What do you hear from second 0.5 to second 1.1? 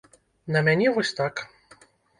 На мяне